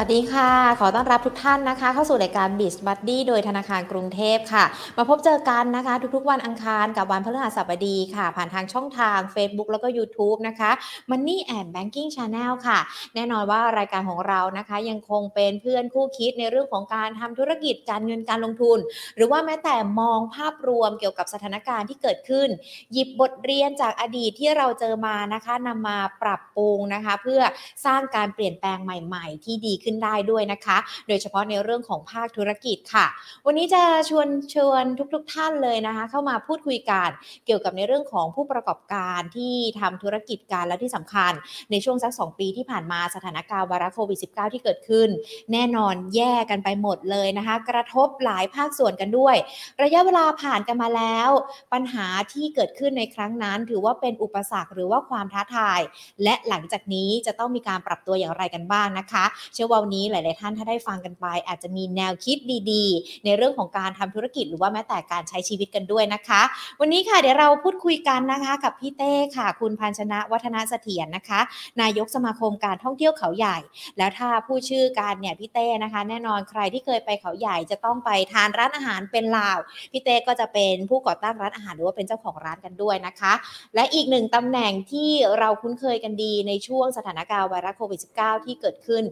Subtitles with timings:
[0.00, 4.64] วัสดีค่ะ ขอต้อนรับทุกท่านนะคะ เข้าสู่รายการ b i z Buddy โดยธนาคารกรุงเทพค่ะ
[4.96, 10.70] มาพบเจอกันนะคะ ทุกๆ วันอังคารกับวันพฤหัสบดีค่ะ ผ่านทางช่องทาง Facebook แล้วก็ YouTube นะคะ
[11.10, 12.78] Money and Banking Channel ค่ะ
[13.14, 18.78] แน่นอนว่ารายการของเรานะคะ ยังคงเป็นเพื่อนคู่คิดในเรื่องของการทำธุรกิจการเงินการลงทุน
[19.16, 22.48] หรือว่าแม้แต่มองภาพรวมเกี่ยวกับสถานการณ์ที่เกิดขึ้น
[22.92, 27.40] หยิบบทเรียนจากอดีตที่เราเจอมานะคะนำมาปรับปรุงนะคะ เพื่อ
[27.86, 30.78] สร้างการเปลี่ยนแปลงใหม่ ๆ ที่ดีขึ้นได้ด้วยนะคะ
[31.08, 33.06] โดยเฉพาะในเรื่องของภาคธุรกิจค่ะ
[33.46, 37.08] วันนี้จะชวนชวนทุกๆทท่านเลยนะคะ เข้ามาพูดคุยกัน
[37.46, 41.32] เกี่ยวกับในเรื่องของผู้ประกอบการที่ทำธุรกิจการและที่สำคัญ
[41.70, 45.08] ในช่วงสัก 2 ปีที่ผ่านมาสถานการณ์วาระโควิด -19 ที่เกิดขึ้น
[45.52, 49.36] แน่นอนแย่กันไปหมดเลยนะคะ กระทบหลายภาคส่วนกันด้วย
[49.82, 51.30] ระยะเวลาผ่านกันมาแล้ว
[51.72, 55.80] ปัญหาที่เกิดขึ้นในครั้งนั้น ถือว่าเป็นอุปสรรคหรือว่าความท้าทาย
[56.22, 62.36] และหลังจากนี้จะต้องมีการปรับตัวอย่างไรกันบ้างนะคะเชื่อว่าวันนี้หลาย ๆ ท่านถ้าได้ฟังกันไป อาจจะมีแนวคิด
[62.70, 66.42] ดีๆ ในเรื่องของการทำธุรกิจหรือว่าแม้แต่การใช้ชีวิตกันด้วยนะคะ
[66.80, 71.40] วันนี้ค่ะเดี๋ยวเราพูดคุยกันนะคะกับพี่เต้ค่ะ คุณพันชนะวัฒนเสถียรนะคะ
[71.80, 73.58] นายกสมาคมการท่องเที่ยวเขาใหญ่
[73.98, 79.58] แล้วถ้าพูดชื่อการเนี่ยพี่เต้นะคะ แน่นอนใครที่เคยไปเขาใหญ่จะต้องไปทานร้านอาหารเป็นลาว
[79.92, 83.32] พี่เต้ก็จะเป็นผู้ก่อตั้งร้านอาหารหรือว่าเป็นเจ้าของร้านกันด้วยนะคะ
[83.74, 89.04] และอีกหนึ่งตำแหน่งที่เราคุ้นเคยกันดีในช่วงสถานการณ์ไวรัสโควิด -19 ที่เกิดขึ้น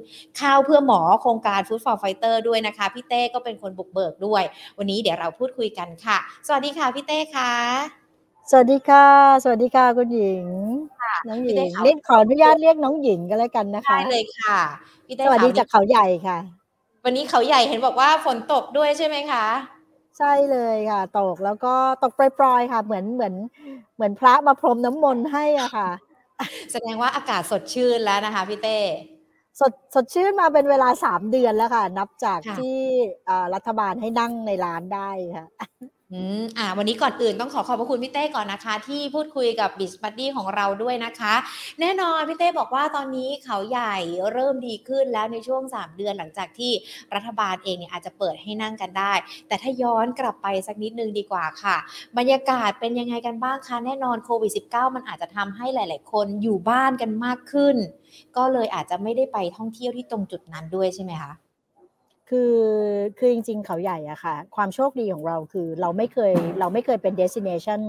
[0.46, 4.42] ข้าวเพื่อหมอโครงการ Food for Fighter ด้วยนะคะ พี่เต้ก็เป็นคนบุกเบิกด้วย
[4.78, 7.52] วันนี้เดี๋ยวเราพูดคุยกันค่ะ สวัสดีค่ะพี่เต้ค่ะ
[8.50, 9.06] สวัสดีค่ะ
[9.42, 10.46] สวัสดีค่ะคุณหญิง
[11.02, 14.58] ค่ะน้องหญิพี่งเต้ค่ะเรียกขออนุญาตเรียกน้องหญิงกันแล้วกันนะคะ ได้เลยค่ะ
[15.06, 16.38] พี่เต้สวัสดีค่ะจากเขาใหญ่ค่ะ
[17.04, 19.46] วันนี้เขาใหญ่เห็นบอกว่าฝนตกด้วยใช่ไหมคะ
[20.18, 23.34] ใช่เลยค่ะ ตกแล้วก็ตกปล่อยๆค่ะ เหมือนเหมือน
[23.96, 25.88] เหมือนพระมาพรมน้ำมนต์ให้อะค่ะ
[26.72, 28.78] แสดงว่าอากาศสดชื่นแล้วนะคะพี่เต้
[29.60, 32.78] สดสดชื่นมาเป็นเวลาสามเดือนแล้วค่ะ นับจากค่ะที่
[33.26, 35.46] เอ่อรัฐบาลให้นั่งในร้านได้ค่ะ
[36.12, 41.34] อืมอ่า วันนี้ก่อนอื่นต้องขอขอบพระคุณพี่เต้ก่อนนะคะ ที่พูดคุยกับบิสบัดดี้ของเราด้วยนะคะ
[41.80, 43.96] แน่นอนพี่เต้บอกว่าตอนนี้เขาใหญ่
[44.32, 46.72] เริ่มดีขึ้นแล้วในช่วง 3 เดือนหลังจากที่
[47.14, 49.12] รัฐบาลเองเนี่ยอาจจะเปิดให้นั่งกันได้
[49.48, 51.76] แต่ถ้าย้อนกลับไปสักนิดนึงดีกว่าค่ะ
[52.18, 57.76] บรรยากาศเป็นยังไงกันบ้างคะแน่นอนโควิด -19 มันอาจจะทำให้หลาย ๆ คนอยู่บ้านกันมากขึ้น
[58.36, 61.32] ก็เลยอาจจะไม่ได้ไปท่องเที่ยวที่ตรงจุดนั้นด้วยใช่ไหมคะ
[62.28, 62.54] คือ
[63.18, 67.80] คือจริง ๆ เขาใหญ่อะค่ะ ความโชคดีของเราคือเราไม่เคยเราไม่เคยเป็น destination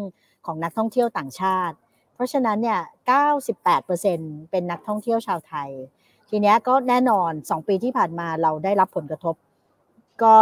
[0.46, 1.76] ของนักท่องเที่ยวต่างชาติ
[2.14, 5.70] เพราะฉะนั้นเนี่ย 98%เป็นนักท่องเที่ยวชาวไทย
[6.30, 9.36] ทีเนี้ยก็แน่นอน 2 ปีที่ผ่านมาเราได้รับผลกระทบ
[10.24, 10.38] ก็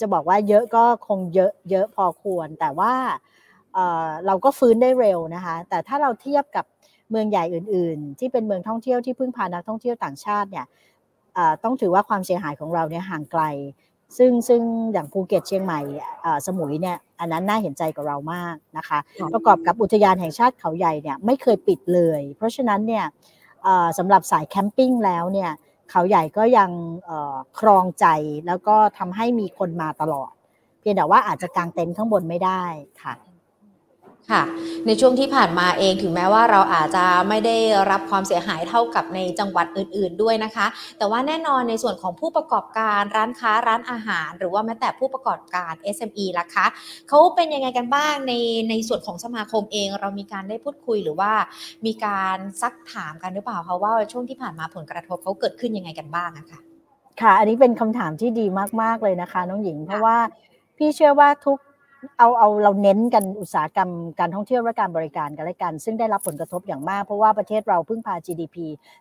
[0.00, 2.94] จะบอกว่าเยอะก็คงเยอะเยอะพอควร แต่ว่า
[3.74, 6.64] เออเราก็ฟื้นได้เร็วนะคะ แต่ถ้าเราเทียบกับ
[7.10, 10.66] เมืองใหญ่อื่น ๆ ที่เป็นเมืองท่องเที่ยวที่พึ่งพานักท่องเที่ยวต่างชาติเนี่ย
[11.64, 13.42] ต้องถือว่าความเสียหายของเราเนี่ยห่างไกล
[14.18, 15.80] ซึ่งซึ่งอย่างภูเก็ตเชียงใหม่
[16.24, 23.04] อ่าสมุยเนี่ยอันนั้นน่าเห็นใจกับเรามากนะคะค่ะประกอบกับอุทยานแห่งชาติเขาใหญ่เนี่ยไม่เคยปิดเลย เพราะฉะนั้นเนี่ย
[23.66, 25.50] อ่าสำหรับสายแคมปิ้งแล้วเนี่ย
[25.90, 26.70] เขาใหญ่ก็ยัง
[27.04, 28.06] เอ่อครองใจ
[28.46, 30.32] แล้วก็ทำให้มีคนมาตลอด
[30.80, 32.64] เพียงแต่ว่าอาจจะกางเต็นท์ข้างบนไม่ได้
[33.02, 33.14] ค่ะ
[34.32, 34.42] ค่ะ
[34.86, 37.56] ในช่วงที่ผ่านมาเองถึงแม้ว่าเราอาจจะไม่ได้
[37.90, 40.66] รับความเสียหายเท่ากับในจังหวัดอื่น ๆด้วยนะคะ
[40.98, 46.66] แต่ว่าแน่นอนในส่วนของผู้ประกอบการร้านค้าร้านอาหาร หรือว่าแม้แต่ผู้ประกอบการ SME ล่ะคะ
[47.08, 48.32] เขาเป็นยังไงกันบ้างใน
[48.70, 51.32] ในส่วนของสมาคมเอง เรามีการได้พูดคุยหรือว่า
[51.86, 56.60] มีการซักถามกันหรือเปล่าคะว่าช่วงที่ผ่านมาผลกระทบเขาเกิดขึ้นยังไงกันบ้างอะคะ
[57.20, 58.46] ค่ะ อันนี้เป็นคำถามที่ดี
[58.82, 60.16] มากๆเลยนะคะ น้องหญิงเพราะว่า
[60.78, 61.58] พี่เชื่อว่าทุก
[62.18, 63.90] เอาเอาเราเน้นกันอุตสาหกรรม
[64.20, 68.56] การท่องเที่ยวและการบริการกันและกัน ซึ่งได้รับผลกระทบอย่างมาก เพราะว่าประเทศเราพึ่งพา GDP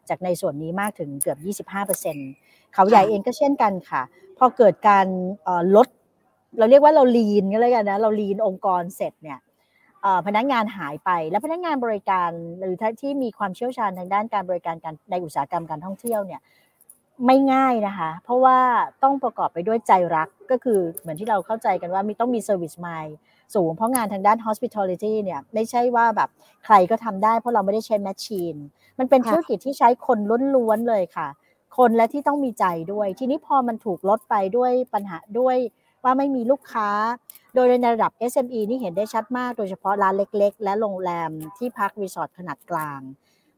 [0.10, 4.02] จากในส่วนนี้มากถึงเกือบ 25%เขาใหญ่เองก็เช่นกันค่ะ
[4.38, 5.08] พอเกิดการ
[5.76, 5.88] ลด
[6.58, 9.40] เราเรียกว่าเราลีนกันเลยกันนะเราลีนองค์กรเสร็จเนี่ย
[10.28, 12.30] พนักงานหายไปและพนักงานบริการ
[12.60, 16.42] หรือที่มีความเชี่ยวชาญทางด้านการบริการการในอุตสาหกรรมการท่องเที่ยวเนี่ย
[17.26, 18.60] ไม่ง่ายนะคะ เพราะว่า
[19.04, 23.14] ต้องประกอบไปด้วยใจรักก็คือเหมือนที่เราเข้าใจกันว่ามีต้องมี service mind
[23.56, 26.30] สูง เพราะงานทางด้าน hospitality เนี่ยไม่ใช่ว่าแบบ
[26.66, 28.56] ใครก็ทำได้เพราะเราไม่ได้ใช้แมชชีน
[29.00, 30.20] มันเป็นค่ะธุรกิจที่ใช้คน
[30.56, 31.28] ล้วนๆเลยค่ะ
[31.78, 35.58] คนและที่ต้องมีใจด้วย ทีนี้พอมันถูกลดไปด้วยปัญหาด้วย
[36.04, 36.90] ว่าไม่มีลูกค้า
[37.56, 43.02] โดยในระดับ SME นี่เห็นได้ชัดมาก โดยเฉพาะร้านเล็ก ๆ และโรงแรมที่พักรีสอร์ทขนาดกลาง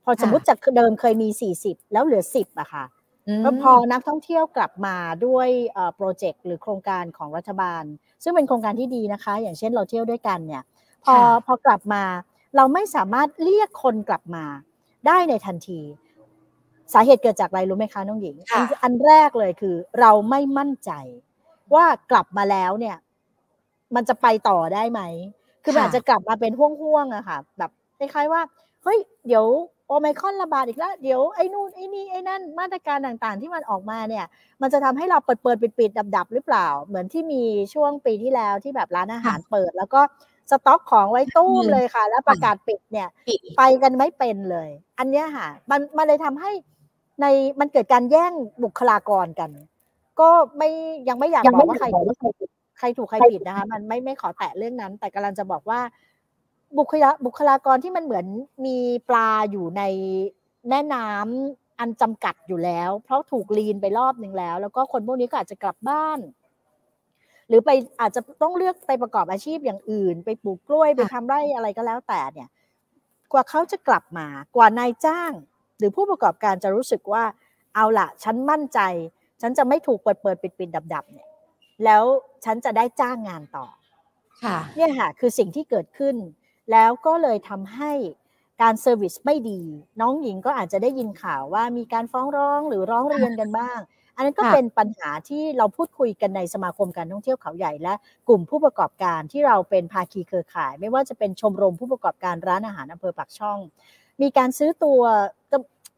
[0.03, 1.29] พอสมมติจากเดิมเคยมี
[1.61, 2.83] 40 แล้วเหลือ 10อะค่ะ
[3.43, 4.95] แล้วพอนักท่องเที่ยวกลับมา
[5.25, 5.49] ด้วย
[5.95, 7.83] โปรเจกต์หรือโครงการของรัฐบาล
[8.23, 10.63] ซึ่งเป็นโครงการที่ดีนะคะ อย่างเช่นเราเที่ยวด้วยกันเนี่ย
[11.05, 12.03] พอค่ะพอกลับมา
[12.55, 14.45] เราไม่สามารถเรียกคนกลับมา
[15.07, 15.81] ได้ในทันที
[16.93, 20.91] สาเหตุเกิดจากอะไรรู้ไหมคะน้องหญิงอันอันแรกเลยคือ เราไม่มั่นใจ
[21.73, 22.97] ว่ากลับมาแล้วเนี่ย
[23.95, 25.01] มันจะไปต่อได้ไหม
[25.63, 28.41] คือมันอาจจะกลับมาเป็นห่วงๆอะค่ะ แบบคล้ายๆว่า
[28.83, 29.45] เฮ้ยเดี๋ยว
[29.87, 34.25] โอไมคอนระบาดอีกแล้ว เดี๋ยวไอ้นู่นไอ้นี่ไอ้นั่นมาตรการต่างๆ ที่มันออกมาเนี่ย
[34.61, 37.43] มันจะทำให้เราเปิดเปิดปิดปิดดับดับหรือเปล่า เหมือนที่มี
[37.73, 40.01] ช่วงปีที่แล้วที่แบบร้านอาหารเปิด แล้วก็
[40.51, 43.07] สต็อกของไว้ตู้มเลยค่ะ แล้วประกาศปิดเนี่ย
[43.57, 44.69] ไปกันไม่เป็นเลย
[44.99, 46.51] อันเนี้ยค่ะมันมันเลยทำให้
[47.21, 47.25] ใน
[47.59, 48.31] มันเกิดการแย่ง
[48.63, 49.49] บุคลากรกัน
[50.19, 50.69] ก็ไม่
[51.09, 52.07] ยังไม่อยากบอกว่าใครถูก
[52.79, 55.79] ใครถูกใครผิดนะคะ มันไม่ไม่ขอแตะเรื่องนั้น แต่กำลังจะบอกว่า
[56.77, 58.25] บุคลาบุคลากรที่มันเหมือน
[58.65, 58.77] มี
[59.09, 59.83] ปลาอยู่ใน
[60.69, 66.19] แม่น้ำอันจำกัดอยู่แล้ว เพราะถูกลีนไปรอบหนึ่งแล้ว แล้วก็คนพวกนี้ก็อาจจะกลับบ้าน
[67.47, 67.69] หรือไป
[68.01, 72.49] อาจจะต้องเลือกไปประกอบอาชีพอย่างอื่น ไปปลูกกล้วยไปทำไร่อะไรก็แล้วแต่เนี่ย
[73.31, 75.31] กว่าเขาจะกลับมากว่านายจ้าง
[75.77, 77.23] หรือผู้ประกอบการจะรู้สึกว่า
[77.75, 78.79] เอาละฉันมั่นใจ
[79.41, 81.27] ฉันจะไม่ถูกเปิดเปิดปิดปิดดับดับเนี่ย
[81.85, 82.03] แล้ว
[82.45, 83.65] ฉันจะได้จ้างงานต่อ
[84.43, 86.15] ค่ะ เนี่ยค่ะคือสิ่งที่เกิดขึ้น
[86.71, 87.91] แล้วก็เลยทำให้
[88.61, 89.61] การเซอร์วิสไม่ดี
[90.01, 93.79] น้องหญิงก็อาจจะได้ยินข่าวว่ามีการฟ้องร้องหรือร้องเรียนกันบ้าง
[94.15, 97.93] อันนั้นก็เป็นปัญหาที่เราพูดคุยกันในสมาคมการท่องเที่ยวเขาใหญ่ และ
[98.27, 103.59] กลุ่มผู้ประกอบการที่เราเป็นภาคีเครือข่าย ไม่ว่าจะเป็นชมรมผู้ประกอบการร้านอาหารอำเภอปากช่อง
[104.21, 105.01] มีการซื้อตัว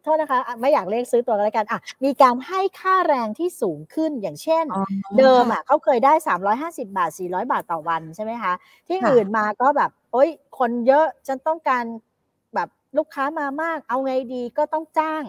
[0.03, 4.65] โทษนะคะไม่อยากเรียกซื้อตัวกันแล้วกันอะมีการให้ค่าแรงที่สูงขึ้นอย่างเช่น
[5.17, 6.13] เดิมอะเขาเคยได้
[6.87, 8.53] 350 บาท 400 บาทต่อวันใช่ไหมคะ
[8.87, 10.29] ที่อื่นมาก็แบบ โอ๊ย
[10.59, 11.85] คนเยอะฉันต้องการ
[12.55, 15.23] แบบลูกค้ามามาก เอาไงดีก็ต้องจ้าง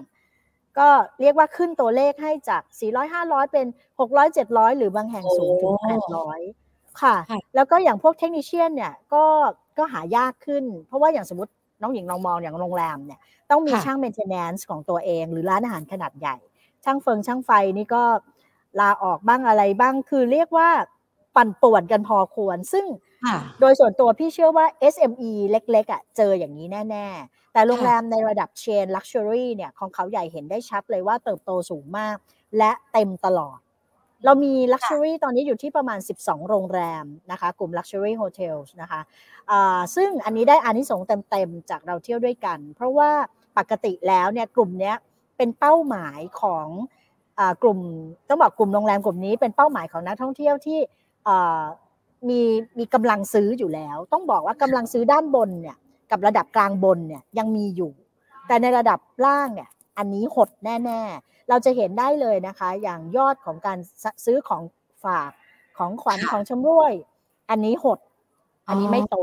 [0.78, 0.88] ก็
[1.20, 2.62] เรียกว่าขึ้นตัวเลขให้จาก
[2.92, 3.66] 400 500 เป็น
[4.00, 5.74] 600 700 หรือบางแห่งสูงถึง
[6.38, 7.16] 800 ค่ะ
[7.54, 9.24] แล้วก็อย่างพวก technician เนี่ยก็
[9.78, 16.36] ก็หายากขึ้น เพราะว่าอย่างสมมติน้องหญิงลองมองอย่างโรงแรมเนี่ยต้องมีช่าง maintenance ของตัวเอง หรือร้านอาหารขนาดใหญ่
[16.84, 18.02] ช่างเฟิงช่างไฟนี่ก็
[18.80, 20.68] ลาออกบ้างอะไรบ้างคือเรียกว่า
[21.36, 22.86] ปั่นป่วนกันพอควร ซึ่ง
[23.60, 32.16] โดยส่วนตัวพี่เชื่อว่า SME เล็กๆอะเจออย่างนี้แน่ ๆ แต่โรงแรมในระดับ chain luxury เนี่ยของเขาใหญ่เห็นได้ชัดเลยว่าเติบโตสูงมาก
[32.58, 33.58] และเต็มตลอด
[34.24, 43.10] เรามี Luxury ตอนนี้อยู่ที่ประมาณ 12 โรงแรมนะคะ กลุ่ม Luxury Hotels นะคะะซึ่งอันนี้ได้อานิสงส์เต็มๆ จากเราเที่ยวด้วยกัน เพราะว่า
[43.58, 44.92] ปกติแล้วเนี่ยกลุ่มนี้
[45.36, 46.66] เป็นเป้าหมายของ
[47.62, 47.78] กลุ่ม
[48.28, 50.78] ต้องบอกกลุ่มโรงแรมกลุ่มนี้เป็นเป้าหมายของนักท่องเที่ยวที่
[52.28, 52.40] มี
[52.78, 55.76] มีกำลังซื้ออยู่แล้ว ต้องบอกว่ากำลังซื้อด้านบนเนี่ย
[56.10, 57.92] กับระดับกลางบนเนี่ยยังมีอยู่
[58.46, 59.68] แต่ในระดับล่างเนี่ย
[59.98, 63.78] อันนี้หดแน่ ๆ เราจะเห็นได้เลยนะคะ อย่างยอดของการ
[64.24, 64.62] ซื้อของ
[65.04, 65.30] ฝาก
[65.78, 66.92] ของขวัญของชำร่วย
[67.50, 67.98] อันนี้หด
[68.68, 69.16] อันนี้ไม่โต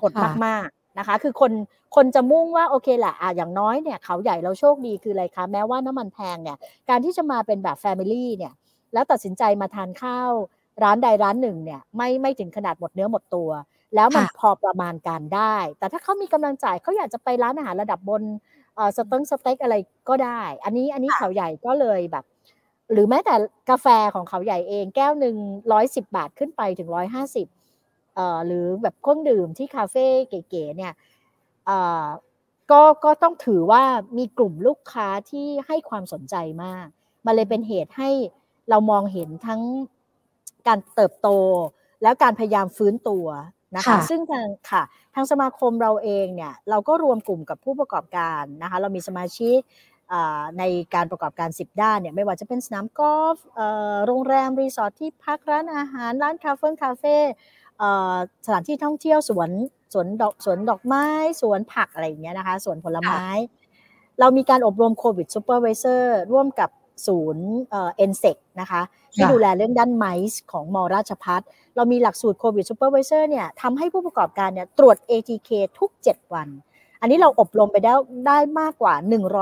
[0.00, 0.12] หด
[0.46, 1.52] มากๆนะคะ คือคน
[1.96, 6.56] คนจะมุ่งว่าโอเคแหละอะอย่างน้อยเนี่ยเขาใหญ่เราโชคดีคืออะไรคะแม้ว่าน้ำมันแพงเนี่ย
[6.88, 8.52] การที่จะมาเป็นแบบแฟมิลี่เนี่ย
[8.92, 10.32] แล้วตัดสินใจมาทานข้าว
[10.82, 13.50] ร้านใดร้านหนึ่งเนี่ยไม่ไม่ถึงขนาดหมดเนื้อหมดตัว
[13.94, 18.22] แล้วมันพอประมาณการได้ แต่ถ้าเขามีกำลังจ่ายเขาอยากจะไปร้านอาหารระดับบน
[18.96, 19.74] สเต็กสเต็กอะไร
[20.08, 22.24] ก็ได้ อันนี้อันนี้เขาใหญ่ก็เลยแบบ
[22.92, 23.34] หรือแม้แต่
[23.70, 25.36] กาแฟของเขาใหญ่เองแก้วหนึ่ง
[25.72, 27.46] ร้อยสิบบาทขึ้นไปถึงร้อยห้าสิบ
[28.46, 30.92] หรือแบบเครื่องดื่มที่คาเฟ่เก๋ๆเนี่ย
[32.70, 33.82] ก็ก็ต้องถือว่า
[34.18, 36.34] มีกลุ่มลูกค้าที่ให้ความสนใจ
[36.64, 36.86] มาก
[37.26, 38.10] มันเลยเป็นเหตุให้
[38.70, 39.60] เรามองเห็นทั้ง
[40.68, 41.28] การเติบโต
[42.02, 43.26] แล้วการพยายามฟื้นตัว
[43.76, 44.82] นะคะซึ่งทางค่ะ
[45.14, 49.58] ทางสมาคมเราเองเนี่ยเราก็รวมกลุ่มกับผู้ประกอบการนะคะเรามีสมาชิก
[50.58, 50.62] ใน
[50.94, 53.36] การประกอบการ 10 ด้านเนี่ยไม่ว่าจะเป็นสนามกอล์ฟ
[54.06, 57.16] โรงแรม รีสอร์ทที่พักร้านอาหาร ร้านคาเฟ่คาเฟ่
[58.46, 59.50] สถานที่ท่องเที่ยวสวน
[59.92, 61.06] สวนดอกสวนดอกไม้
[61.40, 63.24] สวนผักอะไรอย่างเงี้ยนะคะสวนผลไม้
[64.20, 66.70] เรามีการอบรมโควิด supervisor ร่วมกับ
[67.06, 68.82] ศูนย์เอ็นเซกนะคะ
[69.14, 71.42] ที่ดูแลเรื่องด้าน MICE ของมอราชภัฏ
[71.76, 76.48] เรามีหลักสูตรโควิด supervisor เนี่ยทำให้ผู้ประกอบการเนี่ยตรวจ ATK ทุก 7 วัน
[77.00, 77.94] อันนี้เราอบรมไปได้
[78.26, 78.94] ได้มากกว่า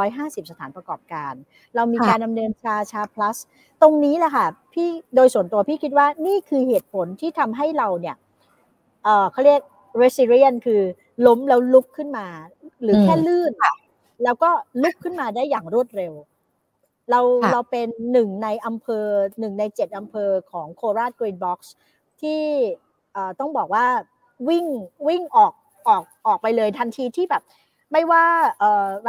[0.02, 1.32] 150 สถานประกอบการ
[1.74, 3.36] เรามีการดำเนินชาชา plus
[3.82, 8.16] ตรงนี้แหละค่ะพี่โดยส่วนตัวพี่คิดว่านี่คือเหตุผลที่ทำให้เราเนี่ย
[9.04, 9.60] เออเขาเรียก
[10.02, 10.80] resilient คือ
[11.26, 12.26] ล้มแล้วลุกขึ้นมา
[12.82, 13.52] หรือแค่ลื่น
[14.24, 14.50] แล้วก็
[14.82, 16.12] ลุกขึ้นมาได้อย่างรวดเร็ว
[17.10, 17.20] เรา
[17.52, 19.06] เราเป็นหนึ่งในอำเภอ
[19.40, 21.74] หนึ่งในเจ็ดอำเภอของโคราช Green Box
[22.20, 22.42] ที่
[23.40, 23.86] ต้องบอกว่า
[24.48, 24.66] วิ่ง
[25.08, 25.52] วิ่งออก
[25.88, 27.42] ออกออกไปเลยทันทีที่แบบ
[27.92, 28.24] ไม่ว่า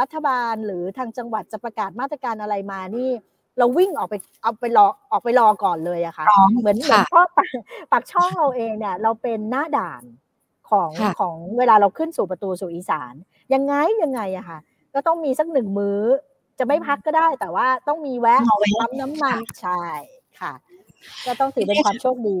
[0.00, 3.10] รัฐบาลหรือทางจังหวัดจะประกาศมาตรการอะไรมานี่
[3.58, 7.20] เราวิ่งออกไปเอาไปรอออกไปรอก่อนเลยอะค่ะ เหมือนเหมือนพ่อ
[7.92, 10.02] ปากช่องเราเองเนี่ย เราเป็นหน้าด่าน
[10.70, 13.14] ของของเวลาเราขึ้นสู่ประตูสู่อีสาน
[13.54, 14.58] ยังไงยังไงอะค่ะ
[14.94, 16.00] ก็ต้องมีสักหนึ่งมื้อ
[16.58, 18.42] จะไม่พักก็ได้ แต่ว่าต้องมีแวะ
[18.78, 19.82] ปั๊มน้ำมันใช่
[20.40, 20.52] ค่ะ
[21.26, 22.40] ก็ต้องถือเป็นความโชคดี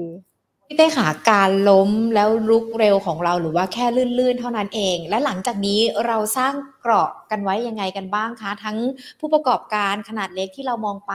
[0.68, 3.86] พี่เต้ขาการล้มแล้วลุกเร็วของเราหรือว่าแค่
[4.18, 8.78] ลื่นๆ เท่านั้นเอง และหลังจากนี้เราสร้างเกราะกันไว้ยังไงกันบ้างคะ ทั้ง
[9.20, 11.14] ผู้ประกอบการขนาดเล็กที่เรามองไป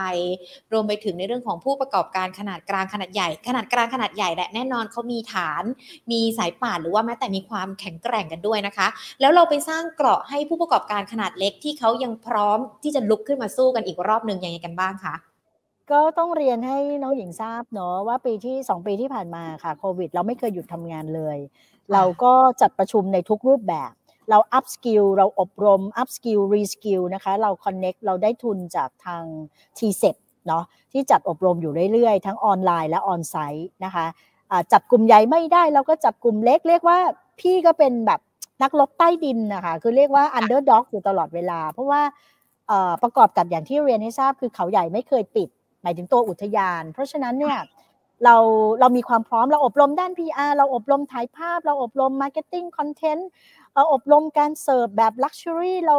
[0.72, 5.62] รวมไปถึงในเรื่องของผู้ประกอบการขนาดกลางขนาดใหญ่ ขนาดกลางขนาดใหญ่และแน่นอนเขามีฐาน
[6.10, 8.88] มีสายป่านหรือว่าแม้แต่มีความแข็งแกร่งกันด้วยนะคะ
[9.20, 15.31] แล้วเราไปสร้างเกราะให้ผู้ประกอบการขนาดเล็กที่เขายังพร้อมที่จะลุกขึ้นมาสู้กันอีกรอบหนึ่งยังไงกันบ้างคะ
[15.92, 21.38] ก็ต้องเรียนให้น้องหญิงทราบเนาะว่าปีที่2ปีที่ผ่านมาค่ะโควิด เราไม่เคยหยุดทำงานเลย
[21.92, 23.92] เราก็จัดประชุมในทุกรูปแบบ
[24.30, 29.24] เรา upskill เราอบรม upskill reskill นะคะเรา connect เราได้ทุนจากทาง
[29.78, 30.10] t ีเซ็
[30.46, 34.06] เนาะที่จัดอบรมอยู่เรื่อยๆ ทั้งออนไลน์และ onsite นะคะ
[34.72, 36.98] จัดกลุ่มใหญ่ไม่ได้เราก็จัดกลุ่มเล็ก เรียกว่า
[37.40, 38.20] พี่ก็เป็นแบบ
[38.62, 42.02] นักลบใต้ดินนะคะคือเรียกว่าอันเดอร์ด็อกอยู่ตลอดเวลา เพราะว่า
[43.02, 45.48] ประกอบกับอย่างที่เรียนให้ทราบคือเขาใหญ่ไม่เคยปิด
[45.82, 47.58] หมายถึงตัวอุทยาน เพราะฉะนั้นเนี่ย
[48.24, 48.36] เรา
[48.80, 53.22] เรามีความพร้อมเราอบรมด้าน PR เราอบรมถ่ายภาพ เราอบรม Marketing Content
[53.74, 55.96] เราอบรมการเสิร์ฟแบบ Luxury เรา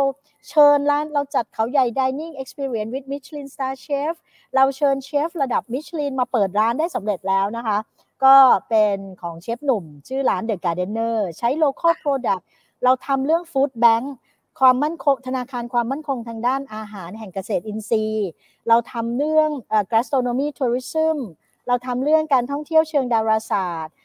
[0.49, 4.13] เชิญร้านเราจัดเขาใหญ่ Dining Experience with Michelin Star Chef
[4.55, 7.77] เราเชิญเชฟระดับมิชลินมาเปิดร้านได้สำเร็จแล้วนะคะ
[8.23, 8.35] ก็
[8.69, 12.43] เป็นของเชฟหนุ่ม ชื่อร้าน The Gardener ใช้ local product
[12.83, 14.05] เราทำเรื่อง Food Bank
[14.59, 18.29] ความมั่นคงธนาคารความมั่นคงทางด้านอาหารแห่งเกษตรอินทรีย์
[18.67, 19.49] เราทำเรื่อง
[19.93, 21.17] gastronomy tourism
[21.67, 23.95] เราทำเรื่องการท่องเที่ยวเชิงดาราศาสตร์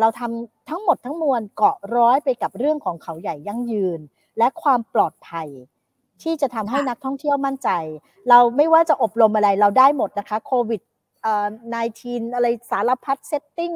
[0.00, 4.00] เราทำทั้งหมดทั้งมวลเกาะร้อยไปกับเรื่องของเขาใหญ่ยั่งยืน
[4.38, 5.48] และความปลอดภัย
[6.22, 7.68] ที่จะทำให้นักท่องเที่ยวมั่นใจ
[8.28, 10.80] เราไม่ว่าจะอบรมอะไรเราได้หมดนะคะโควิด
[11.24, 13.72] 19อะไรสารพัด setting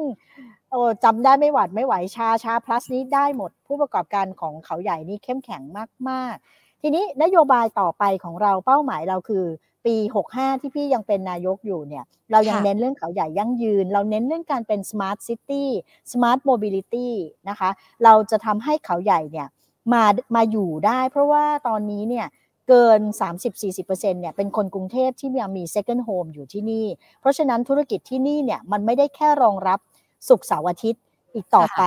[0.71, 5.61] โอ้จำได้ไม่หวัดไม่ไหว SHA SHA Plus นี้ได้หมด ผู้ประกอบการของเขาใหญ่นี่เข้มแข็ง
[6.09, 9.45] มาก ๆ ทีนี้นโยบายต่อไปของเราเป้าหมายเราคือ
[9.85, 9.95] ปี
[10.31, 15.65] 65 ที่พี่ยังเป็นนายกอยู่เนี่ย เรายังเน้นเรื่องเขาใหญ่ยั่งยืน เราเน้นเรื่องการเป็น smart city
[16.11, 17.09] smart mobility
[17.49, 17.69] นะคะ
[18.03, 19.47] เราจะทำให้เขาใหญ่เนี่ย
[19.93, 20.03] มา
[20.35, 22.27] มาอยู่ได้ เพราะว่าตอนนี้เนี่ย
[22.67, 22.99] เกิน
[23.41, 26.85] 30-40%เนี่ยเป็นคนกรุงเทพที่มี second home อยู่ที่นี่
[27.19, 29.79] เพราะฉะนั้นธุรกิจที่นี่เนี่ยมันไม่ได้แค่รองรับ
[30.27, 31.01] สุกเสาร์อาทิตย์
[31.33, 31.83] อีกต่อไป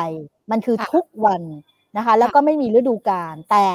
[0.51, 1.43] มันคือทุกวัน
[1.97, 3.69] นะคะแล้วก็ไม่มีฤดูกาลแต่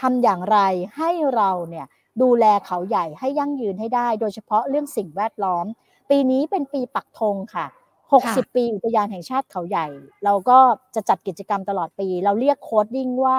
[0.00, 0.58] ทำอย่างไร
[0.96, 1.86] ให้เราเนี่ย
[2.22, 5.66] ดูแลเขาใหญ่ให้ยั่งยืนให้ได้ โดยเฉพาะเรื่องสิ่งแวดล้อม
[6.10, 7.66] ปีนี้เป็นปีปักธงค่ะ
[8.12, 9.86] 60 ปีอุทยานแห่งชาติเขาใหญ่
[10.24, 10.58] เราก็
[10.94, 13.38] จะจัดกิจกรรมตลอดปี เราเรียก coding ว่า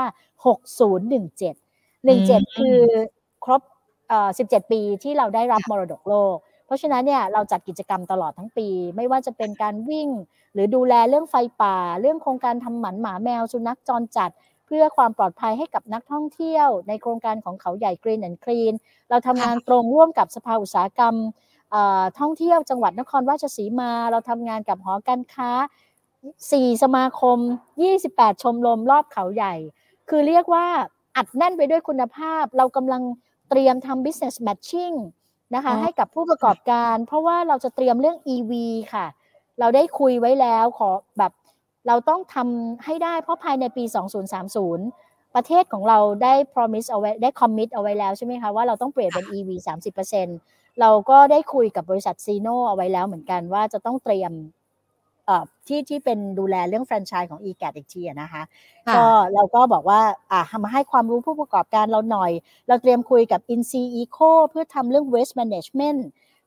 [1.03, 1.66] 6017
[2.05, 2.79] 17คือ
[3.45, 3.61] ครบ
[4.17, 6.35] 17ปีที่เราได้รับมรดกโลก
[6.65, 10.09] เพราะฉะนั้นเนี่ยเราจัดกิจกรรมตลอดทั้งปี ไม่ว่าจะเป็นการวิ่ง
[10.53, 14.29] หรือดูแลเรื่องไฟป่า เรื่องโครงการทำหมันหมาแมว สุนัขจรจัด
[14.65, 18.73] เพื่อความปลอดภัยให้กับนักท่องเที่ยว ในโครงการของเขาใหญ่ Green and Clean
[19.09, 21.15] เราทำงานตรงร่วมกับสภาอุตสาหกรรม
[22.19, 25.49] ท่องเที่ยวจังหวัดนครราชสีมา เราทำงานกับหอการค้า
[26.17, 27.37] 4 สมาคม
[27.91, 29.53] 28 ชมรมรอบเขาใหญ่
[30.09, 30.67] คือเรียกว่า
[31.17, 33.03] อัดแน่นไปด้วยคุณภาพ เรากำลัง
[33.49, 34.95] เตรียมทำ business matching
[35.55, 38.51] นะคะให้กับผู้ประกอบการ เพราะว่าเราจะเตรียมเรื่อง EV
[38.93, 39.05] ค่ะ
[39.59, 41.31] เราได้คุยไว้แล้วขอแบบ
[41.87, 43.83] เราต้องทำให้ได้เพราะภายในปี
[44.59, 49.49] 2030 ประเทศของเราได้ promise เอาไว้ได้ commit เอาไว้แล้วใช่ไหมคะว่าเราต้องเปลี่ยนเป็น EV
[49.97, 50.37] 30%
[50.79, 54.31] เราก็ได้คุยกับบริษัทซีโนเอาไว้แล้วเหมือนกันว่าจะต้องเตรียม
[55.67, 58.43] ที่ที่เป็นดูแลเรื่องแฟรนไชส์ของ e g a t อีกทีนะคะ
[58.95, 62.31] ก็เราก็บอกว่าอ่ามาให้ความรู้ผู้ประกอบการเราหน่อย
[62.67, 65.99] เราเตรียมคุยกับ i n s e Eco เพื่อทำเรื่อง waste management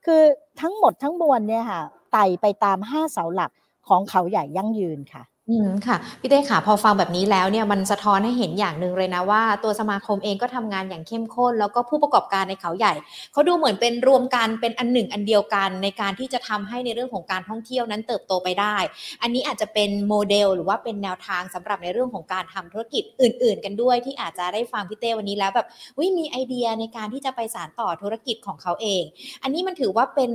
[0.06, 0.22] คือ
[0.60, 1.82] ทั้งหมดทั้งมวลเนี่ยค่ะ
[2.12, 3.50] ไต่ไปตาม 5 เสาหลัก
[3.88, 12.94] ของเขาใหญ่ยั่งยืนค่ะ อืมค่ะ พี่เต้ค่ะพอฟังแบบนี้แล้วเนี่ยมันสะท้อนให้เห็นอย่างหนึ่งเลยนะว่า ตัวสมาคมเองก็ทำงานอย่างเข้มข้น แล้วก็ผู้ประกอบการในเขาใหญ่
[13.32, 18.76] เขาดูเหมือนเป็นรวมกันเป็นอันหนึ่งอันเดียวกันในการที่จะทำให้ในเรื่องของการท่องเที่ยวนั้นเติบโตไปได้
[19.22, 25.66] อันนี้อาจจะเป็นโมเดลหรือว่าเป็นแนวทางสำหรับในเรื่องของการทำธุรกิจอื่น ๆ กันด้วย ที่อาจจะได้ฟังพี่เต้วันนี้แล้วแบบ
[25.98, 29.02] วิมีไอเดียในการที่จะไปสานต่อธุรกิจของเขาเอง
[29.42, 30.32] อันนี้มันถือว่าเป็น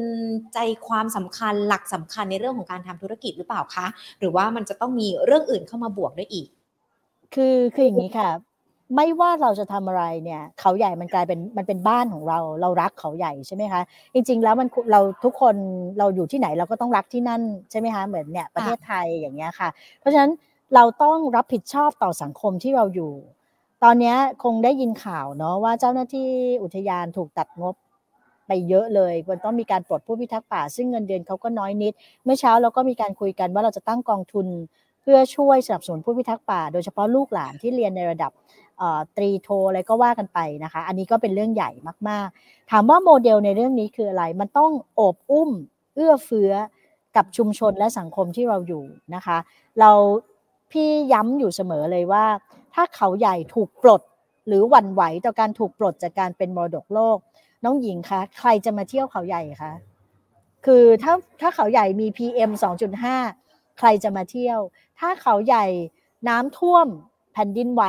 [0.54, 3.88] ใจความสำคัญหลักสำคัญในเรื่องของการทำธุรกิจหรือเปล่าคะ
[4.20, 6.48] หรือว่ามันจะต้องมีเรื่องอื่นเข้ามามาบวกได้อีก
[7.34, 8.30] คือคืออย่างนี้ค่ะ
[8.96, 13.82] ไม่ว่าเราจะทำอะไรเนี่ย เขาใหญ่มันกลายเป็นมันเป็นบ้านของเราเรารักเขาใหญ่ใช่ไหมคะ
[14.14, 15.56] จริง ๆ แล้วมันเราทุกคน
[16.00, 19.70] เราอยู่ที่ไหนเราก็ต้องรักที่นั่นใช่ไหมคะเหมือนเนี่ยประเทศไทยอย่างเงี้ยค่ะ
[20.00, 20.32] เพราะฉะนั้น
[20.76, 23.14] เราต้องรับผิดชอบต่อสังคมที่เราอยู่
[23.84, 26.30] ตอนนี้คงได้ยินข่าวเนาะว่าเจ้าหน้าที่
[26.64, 27.76] อุทยานถูกตัดงบ
[28.48, 31.94] ไปเยอะเลยมันต้องมีการปลดผู้พิทักษ์ป่า ซึ่งเงินเดือนเขาก็น้อยนิด
[32.24, 34.48] เมื่อเช้าเราก็มีการคุยกันว่าเราจะตั้งกองทุน
[35.06, 38.32] พื่อช่วยสนับสนุนผู้พิทักษ์ป่า โดยเฉพาะลูกหลานที่เรียนในระดับ
[39.18, 41.72] ตรีโทอะไรก็ว่ากันไปนะคะ อันนี้ก็เป็นเรื่องใหญ่
[42.10, 45.52] มากๆ ถามว่าโมเดลในเรื่องนี้คืออะไร มันต้องโอบอุ้ม
[45.96, 46.52] เอื้อเฟื้อ
[47.16, 48.84] กับชุมชนและสังคมที่เราอยู่
[49.16, 49.38] นะคะ
[49.80, 49.92] เรา
[50.72, 52.26] พี่ย้ำอยู่เสมอเลยว่า
[52.74, 54.02] ถ้าเขาใหญ่ถูกปลด
[54.48, 57.18] หรือหวั่นไหวต่อการถูกปลดจากการเป็นมรดกโลก
[57.64, 59.74] น้องหญิงคะใครจะมาเที่ยวเขาใหญ่คะ
[60.66, 63.45] คือถ้าถ้าเขาใหญ่มี PM 2.5
[63.78, 64.60] ใครจะมาเที่ยว
[65.00, 65.66] ถ้าเขาใหญ่
[66.30, 66.88] น้ำท่วม
[67.34, 67.84] แผ่นดินไหว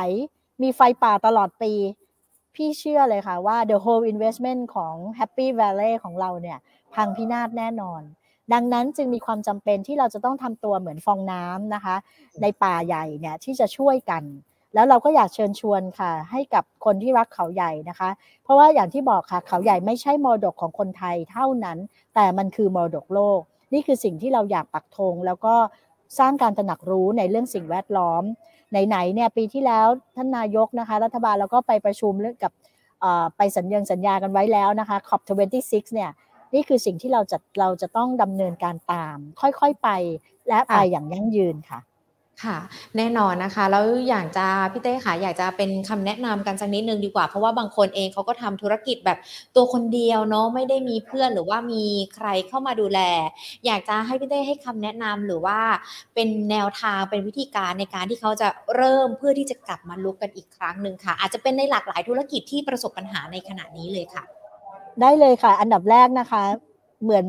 [0.61, 1.73] มีไฟป่าตลอดปี
[2.55, 6.57] พี่เชื่อเลยค่ะว่า the whole investment ของ Happy Valley ของเราเนี่ย
[6.93, 8.01] พังพินาศแน่นอน
[8.53, 11.95] ดังนั้นจึงมีความจำเป็นที่เราจะต้องทำตัวเหมือนฟองน้ำนะคะ
[12.41, 14.23] ในป่าใหญ่เนี่ยที่จะช่วยกัน
[14.73, 18.09] แล้วเราก็อยากเชิญชวนค่ะ ให้กับคนที่รักเขาใหญ่นะคะ
[18.43, 21.77] เพราะว่าอย่างที่บอกค่ะเขาใหญ่ไม่ใช่มรดกของคนไทยเท่านั้น
[22.15, 23.41] แต่มันคือมรดกโลก
[23.73, 25.55] นี่คือสิ่งที่เราอยากปักธงแล้วก็
[26.19, 28.23] สร้างการตระหนักรู้ในเรื่องสิ่งแวดล้อม
[28.87, 32.53] ไหนๆเนี่ยปีที่แล้วท่านนายกนะคะ รัฐบาลเราก็ไปประชุมเรื่องกับ
[33.37, 36.09] ไปสัญญาสัญญากันไว้แล้วนะคะ COP26 เนี่ย
[36.53, 39.89] นี่คือสิ่งที่เราจะเราจะต้องดำเนินการตาม ค่อยๆไป
[40.47, 41.79] และไปอย่างยั่งยืนค่ะ
[42.45, 42.57] ค่ะ
[42.97, 49.17] แน่นอนนะคะ แล้วอยากจะพี่เต้ค่ะอยากจะเป็นคำแนะนำกันสักนิดนึงดีกว่า เพราะว่าบางคนเองเขาก็ทำธุรกิจแบบ
[49.55, 51.83] ตัวคนเดียวเนาะไม่ได้มีเพื่อนหรือว่ามี
[52.15, 52.99] ใครเข้ามาดูแล
[53.65, 55.59] อยากจะให้พี่เต้ให้คำแนะนำหรือว่า
[56.15, 64.23] เป็นแนวทางเป็นวิธีการในการที่เขาจะเริ่มเพื่อที่จะกลับมาลุกกันอีกครั้งหนึ่งค่ะ อาจจะเป็นในหลากหลายธุรกิจที่ประสบปัญหาในขณะนี้เลยค่ะ
[65.01, 66.43] ได้เลยค่ะ อันดับแรกนะคะ
[67.03, 67.25] เหมือน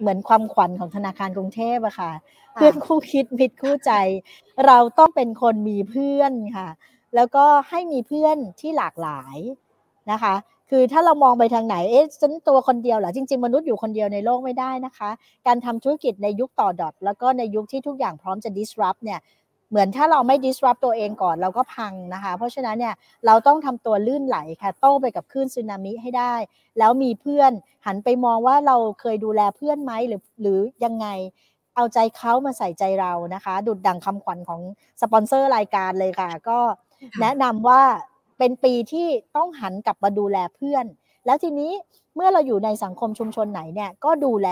[0.00, 2.10] เหมือนความขวัญของธนาคารกรุงเทพอะค่ะ
[2.58, 3.92] เพื่อนคู่คิดมิตรคู่ใจ
[4.66, 6.68] เราต้องเป็นคนมีเพื่อนค่ะ
[7.14, 9.38] แล้วก็ให้มีเพื่อนที่หลากหลาย
[10.10, 10.34] นะคะ
[10.70, 15.10] คือถ้าเรามองไปทางไหนเอ๊ะฉันตัวคนเดียวเหรอจริง ๆ มนุษย์อยู่คนเดียวในโลกไม่ได้นะคะ
[15.46, 19.20] การทำธุรกิจในยุคต่อดอทแล้วก็ในยุคที่ทุกอย่างพร้อมจะ disrupt เนี่ย
[19.70, 22.94] เหมือนถ้าเราไม่ disrupt ตัวเองก่อนเราก็พังนะคะ เพราะฉะนั้นเนี่ย
[23.26, 26.34] เราต้องทำตัวลื่นไหลค่ะโต้ไปกับคลื่นสึนามิให้ได้
[26.78, 27.52] แล้วมีเพื่อน
[27.86, 31.06] หันไปมองว่าเราเคยดูแลเพื่อนไหมหรือหรือยังไง
[31.78, 34.60] เอาใจเขามาใส่ใจเรานะคะ ดุดดังคำขวัญของ
[35.00, 36.58] สปอนเซอร์รายการเลยค่ะ ก็
[37.20, 37.82] แนะนำว่า
[38.38, 40.86] เป็นปีที่ต้องหันกลับมาดูแลเพื่อน
[41.28, 41.72] แล้วทีนี้
[42.16, 44.48] เมื่อเราอยู่ในสังคมชุมชนไหนเนี่ยก็ดูแล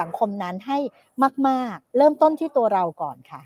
[0.00, 0.78] สังคมนั้นให้
[1.48, 3.40] มาก ๆ เริ่มต้นที่ตัวเราก่อนค่ะ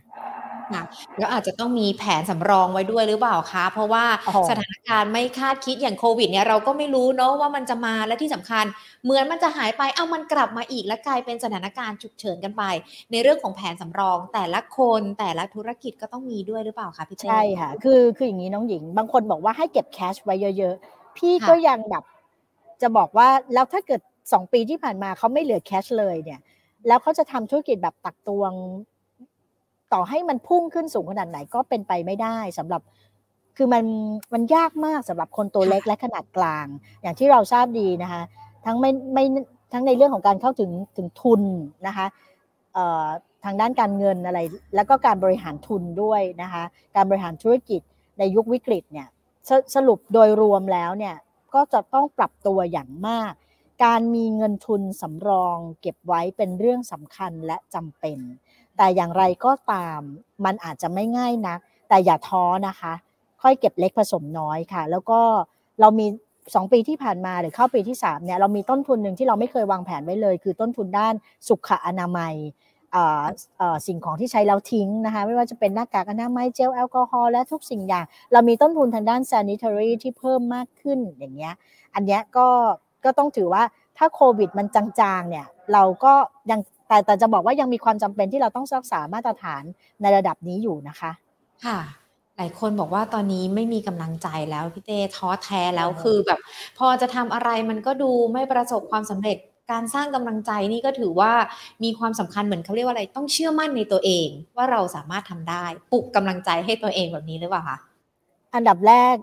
[0.73, 0.83] ค่ะ
[1.19, 4.05] แล้วอาจจะต้องมีแผนสำรองไว้ด้วยหรือเปล่าคะ เพราะว่า
[4.49, 8.65] สถานการณ์ไม่คาดคิดอย่างโควิดเนี่ยเราก็ไม่รู้เนาะว่ามันจะมาและที่สำคัญ
[9.05, 12.63] เหมือนมันจะหายไปเอามันกลับมาอีกและกลายเป็นสถานการณ์ฉุกเฉินกันไป
[13.11, 22.05] ในเรื่องของแผนสำรอง แต่ละคนแต่ละธุรกิจก็ต้องมีด้วยหรือเปล่าคะพี่เต้ใช่ค่ะคือคืออย่างนี้น้องหญิง บางคนบอกว่าให้เก็บแคชไว้เยอะๆพี่ก็ยังแบบ
[22.83, 24.01] จะบอกว่าแล้วถ้าเกิด
[24.33, 26.41] สองปีที่ผ่านมาเขาไม่เหลือแคชเลยเนี่ย
[26.87, 28.53] แล้วเขาจะทำธุรกิจแบบตักตวง
[29.93, 32.83] ต่อให้มันพุ่งขึ้นสูงขนาดไหนก็เป็นไปไม่ได้สำหรับ
[33.57, 33.85] คือมัน
[34.35, 36.67] มันยากมากสำหรับคนตัวเล็กและขนาดกลาง
[37.03, 38.23] อย่างที่เราทราบดีนะคะ
[38.65, 39.25] ทั้งไม่ไม่
[39.73, 41.43] ทั้งในเรื่องของการเข้าถึงถึงทุน
[41.87, 42.07] นะคะ
[43.45, 44.39] ทางด้านการเงินอะไร
[44.75, 46.63] แล้วก็การบริหารทุนด้วยนะคะ
[46.97, 47.81] การบริหารธุรกิจ
[48.19, 49.09] ในยุควิกฤตเนี่ย
[49.49, 51.15] สสรุปโดยรวมแล้วเนี่ย
[51.55, 53.33] ก็จะต้องปรับตัวอย่างมาก
[53.85, 58.19] การมีเงินทุนสำรองเก็บไว้เป็นเรื่องสำคัญและจำเป็น
[58.77, 60.01] แต่อย่างไรก็ตาม
[60.45, 62.93] มันอาจจะไม่ง่ายนัก แต่อย่าท้อนะคะ
[63.43, 65.21] ค่อยเก็บเล็กผสมน้อยค่ะ แล้วก็
[65.81, 66.07] เรามี
[66.55, 71.15] สองปีที่ผ่านมาหรือเข้าปีที่สามเนี่ยเรามีต้นทุนหนึ่งที่เราไม่เคยวางแผนไว้เลย คือต้นทุนด้าน
[71.49, 72.35] สุขอนามัย
[73.87, 81.55] สิ่งของที่ใช้แล้วทิ้งนะคะไม่ว่าจะเป็นหน้ากากอนามัยเจลแอลกอฮอล์และทุกสิ่งอย่าง เรามีต้นทุนทางด้าน sanitary ที่เพิ่มมากขึ้นอย่างเงี้ย
[81.95, 82.49] อันเนี้ยก็
[83.05, 83.63] ก็ต้องถือว่า
[83.99, 86.13] ถ้าโควิดมันจางๆเนี่ยเราก็
[86.51, 89.63] ยังแต่แต่จะบอกว่ายังมีความจำเป็นที่เราต้องรักษามาตรฐาน
[90.03, 91.13] ในระดับนี้อยู่นะคะ
[91.67, 91.79] ค่ะ
[92.37, 96.39] หลายคนบอกว่าตอนนี้ไม่มีกำลังใจแล้วพี่เต้ท้อแท้แล้วคือแบบ
[96.79, 99.37] พอจะทำอะไรมันก็ดูไม่ประสบความสำเร็จ
[99.73, 101.33] การสร้างกำลังใจนี่ก็ถือว่า
[101.85, 107.79] มีความสำคัญเหมือนเขาเรียกว่าอะไรต้องเชื่อมั่นในตัวเอง ว่าเราสามารถทำได้ปลุกกำลังใจให้ตัวเองแบบนี้หรือเปล่าคะ
[108.55, 109.17] อันดับแรก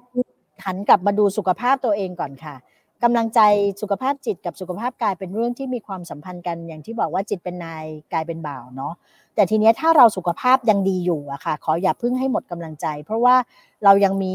[0.65, 2.55] หันกลับมาดูสุขภาพตัวเองก่อนค่ะ
[3.03, 3.39] กำลังใจ
[3.81, 8.93] สุขภาพจิตกับสุขภาพกายเป็นเรื่องที่มีความสัมพันธ์กันอย่างที่บอกว่าจิตเป็นนายกายเป็นบ่าวเนาะ
[9.35, 13.35] แต่ทีนี้ถ้าเราสุขภาพยังดีอยู่อะค่ะ ขออย่าเพิ่งให้หมดกำลังใจ เพราะว่า
[13.83, 14.33] เรายังมี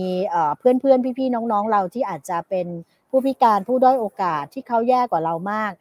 [0.58, 2.66] เพื่อนเพื่อนพี่ๆน้องๆ เราที่อาจจะเป็น
[3.10, 5.72] ผู้พิการผู้ด้อยโอกาสที่เขาแย่กว่าเรามาก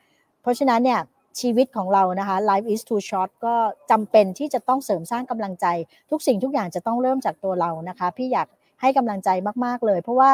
[0.43, 1.01] เพราะฉะนั้นเนี่ย
[1.39, 3.55] ชีวิตของเรานะคะ life is too short ก็
[3.91, 5.65] จำเป็นที่จะต้องเสริมสร้างกำลังใจ
[6.11, 8.47] ทุกสิ่งทุกอย่างจะต้องเริ่มจากตัวเรานะคะ พี่อยาก
[8.81, 9.29] ให้กำลังใจ
[9.65, 10.31] มาก ๆ เลย เพราะว่า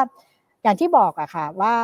[0.62, 1.76] อย่างที่บอกอะค่ะว่า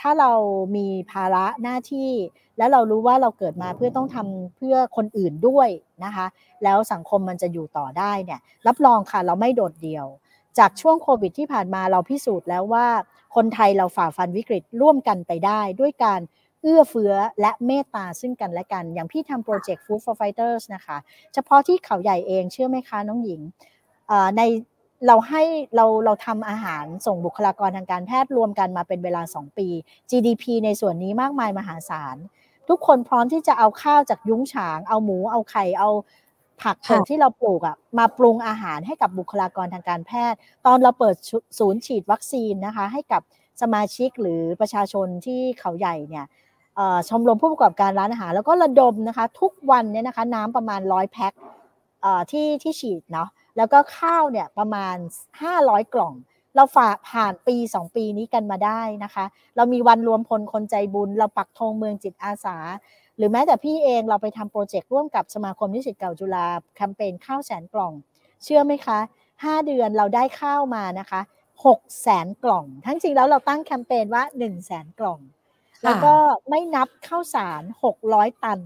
[0.00, 0.32] ถ้าเรา
[0.76, 2.10] มีภาระหน้าที่
[2.58, 5.68] แล้วเรารู้ว่าเราเกิดมาเพื่อต้องทำเพื่อคนอื่นด้วย
[6.04, 6.26] นะคะ
[6.64, 10.06] แล้วสังคมมันจะอยู่ต่อได้เนี่ยรับรองค่ะเราไม่โดดเดี่ยว
[10.58, 12.86] จากช่วงโควิดที่ผ่านมาเราพิสูจน์แล้วว่า
[13.36, 16.20] คนไทยเราฝ่าฟันวิกฤตร่วมกันไปได้ด้วยการ
[16.62, 20.96] เอื้อเฟื้อและเมตตาซึ่งกันและกัน อย่างพี่ทำโปรเจกต์ Food for Fighters นะคะ
[21.34, 23.40] เฉพาะที่เขาใหญ่เองเชื่อไหมคะน้องหญิง
[24.36, 24.42] ใน
[25.06, 25.42] เราให้
[25.76, 29.68] เราเราทำอาหารส่งบุคลากรทางการแพทย์รวมกันมาเป็นเวลา 2 ปี
[30.10, 32.16] GDP ในส่วนนี้มากมายมหาศาล
[32.68, 35.90] ทุกคนพร้อมที่จะเอาข้าวจากยุ้งฉาง เอาหมู เอาไข่ เอา
[36.62, 41.16] ผักผลที่เราปลูกอะมาปรุงอาหารให้กับบุคลากรทางการแพทย์ ตอนเราเปิด
[41.58, 43.22] ศูนย์ฉีดวัคซีนนะคะ ให้กับ
[43.62, 46.26] สมาชิกหรือประชาชนที่เขาใหญ่เนี่ย
[47.08, 51.32] ชมรมผู้ประกอบการร้านอาหาร แล้วก็ระดมนะคะ ทุกวันเนี่ยนะคะน้ำประมาณร้อยแพ็ค
[52.30, 54.96] ที่ที่ฉีดเนาะแล้วก็ข้าวเนี่ยประมาณ
[55.44, 56.14] 500 กล่อง
[56.54, 59.24] เราฝ่าผ่านปี 2 ปีนี้กันมาได้นะคะ
[59.56, 62.56] เรามีวันรวมพลคนใจบุญ เราปักธงเมืองจิตอาสา
[63.16, 67.92] หรือแม้แต่พี่เองเราไปทำโปรเจกต์ร่วมกับสมาคมนิสิตเก่าจุฬาแคมเปญข้าวแสนกล่อง
[68.44, 68.98] เชื่อไหมคะ
[69.32, 71.20] 5 เดือนเราได้ข้าวมานะคะ
[71.64, 75.20] 6แสนกล่อง ทั้งจริงแล้วเราตั้งแคมเปญว่า1แสนกล่อง
[75.84, 76.14] แล้วก็
[76.50, 77.62] ไม่นับข้าวสาร
[78.02, 78.60] 600 ตัน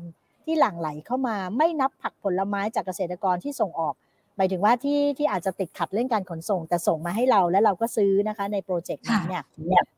[0.44, 3.94] ที่หลั่งไหลเข้ามา ไม่นับผักผลไม้จากเกษตรกรที่ส่งออก
[4.36, 9.42] หมายถึงว่าที่ที่อาจจะติดขัดเรื่องการขนส่ง แต่ส่งมาให้เราแล้วเราก็ซื้อนะคะ ในโปรเจกต์นี้เนี่ย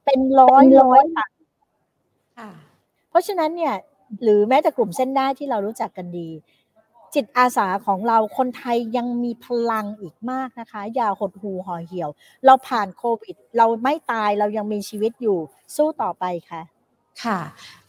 [0.05, 1.31] เป็นร้อยร้อยตัน
[3.11, 3.75] เพราะฉะนั้นเนี่ย
[4.23, 6.29] หรือแม้แต่กลุ่มเส้นได้ที่เรารู้จักกันดี
[7.15, 12.11] จิตอาสาของเราคนไทยยังมีพลังอีกมากนะคะ อย่าหดหูห่อเหี่ยว
[12.47, 15.39] เราผ่านโควิด เราไม่ตายเรายังมีชีวิตอยู่
[15.77, 16.63] สู้ต่อไปค่ะ
[17.23, 17.39] ค่ะ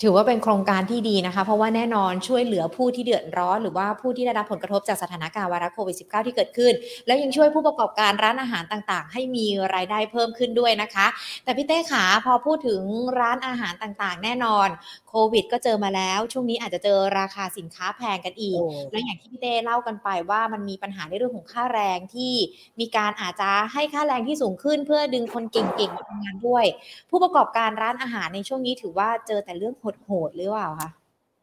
[0.05, 6.73] ถือว่าเป็นโครงการที่ดีนะคะ เพราะว่าแน่นอนช่วยเหลือผู้ที่เดือดร้อน หรือว่าผู้ที่ได้รับผลกระทบจากสถานการณ์ไวรัสโควิด -19 ที่เกิดขึ้น
[7.05, 11.07] แล้วยังช่วยผู้ประกอบการร้านอาหารต่างๆ ให้มีรายได้เพิ่มขึ้นด้วยนะคะ
[11.43, 12.81] แต่พี่เต้ขาพอพูดถึง
[13.19, 14.67] ร้านอาหารต่างๆ แน่นอน
[15.09, 18.59] โควิด ก็เจอมาแล้ว ช่วงนี้อาจจะเจอราคาสินค้าแพงกันอีก
[18.91, 22.33] และอย่างที่พี่เต้เล่ากันไปว่ามันมีปัญหาในเรื่องของค่าแรงที่
[22.79, 26.65] มีการอาจจะให้ค่าแรงที่สูงขึ้น เพื่อดึงคนเก่งๆมาทำงานด้วย
[27.09, 30.89] ผู้ประกอบการร้านอาหารในช่วงนี้ถือว่าเจอแต่เรื่องโหดๆหรือเปล่าคะ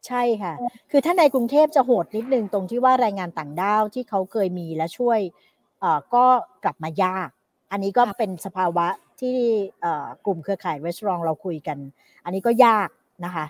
[0.07, 0.55] ใช่ค่ะ
[0.91, 5.21] คือถ้าในกรุงเทพจะโหดนิดนึงตรงที่ว่าแรงงานต่างด้าวที่เขาเคยมีและช่วย
[6.15, 6.25] ก็
[6.65, 7.29] กลับมายาก
[7.73, 8.87] อันนี้ก็เป็นสภาวะ
[9.21, 9.37] ที่
[10.27, 11.79] กลุ่มเครือข่ายเวสต์รองเราคุยกัน
[12.25, 12.89] อันนี้ก็ยาก
[13.25, 13.47] นะคะ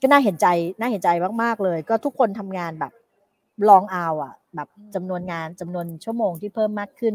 [0.00, 0.46] ก็น่าเห็นใจ
[0.80, 1.08] น่าเห็นใจ
[1.42, 2.92] มากๆเลย ก็ทุกคนทำงานแบบ
[3.68, 7.14] ลองเอาอะ แบบจำนวนงานจำนวนชั่วโมงที่เพิ่มมากขึ้น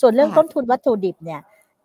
[0.00, 1.40] ส่วนเรื่องต้นทุนวัตถุดิบเนี่ย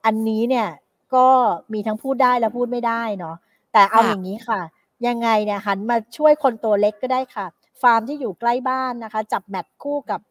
[0.05, 0.67] อันนี้เนี่ย
[1.15, 1.27] ก็
[1.73, 3.35] มีทั้งพูดได้และพูดไม่ได้เนาะ
[3.77, 4.61] แต่เอาอย่างนี้ค่ะ
[5.07, 7.45] ยังไงเนี่ยหันมาช่วยคนตัวเล็กก็ได้ค่ะ
[7.81, 10.21] ฟาร์มที่อยู่ใกล้บ้านนะคะ จับแมทคู่กับ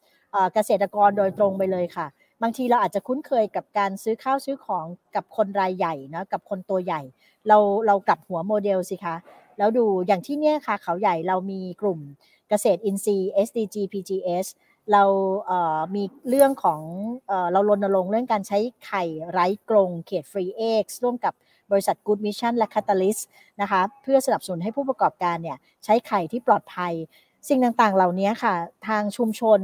[0.54, 2.06] เกษตรกรโดยตรงไปเลยค่ะ
[2.42, 7.00] บางทีเราอาจจะคุ้นเคยกับการซื้อข้าวซื้อของกับคนรายใหญ่นะกับคนตัวใหญ่
[7.48, 9.16] เราเรากลับหัวโมเดลสิคะ
[9.58, 12.00] แล้วดูอย่างที่เนี่ยค่ะ เขาใหญ่เรามีกลุ่ม
[12.48, 14.46] เกษตรอินทรีย์ SDG PGS
[14.92, 15.02] เรา
[15.46, 16.80] เมีเรื่องของ
[17.28, 21.34] เอเรารณรงค์เรื่องการใช้ไข่ไร้กรงเขตฟรีเอ็กซ์ร่วมกับ
[21.70, 23.22] บริษัท Good Mission และ Catalyst
[23.60, 26.92] นะคะเพื่อสนับสนุนให้ผู้ประกอบการเนี่ยใช้ไข่ที่ปลอดภัย
[27.48, 28.54] สิ่งต่างๆ เหล่านี้ค่ะ
[28.88, 29.60] ทางชุมชน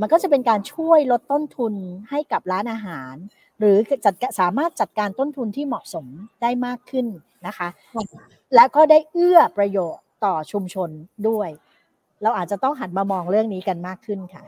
[0.00, 1.74] มันก็จะเป็นการช่วยลดต้นทุน
[2.10, 3.14] ให้กับร้านอาหาร
[3.58, 6.06] หรือจัดสามารถจัดการต้นทุนที่เหมาะสม
[6.42, 7.06] ได้มากขึ้น
[7.46, 7.68] นะคะ
[8.54, 10.90] และก็ได้เอื้อประโยชน์ต่อชุมชน
[11.28, 11.48] ด้วย
[12.22, 14.44] เราอาจจะต้องหันมามองเรื่องนี้กันมากขึ้นค่ะ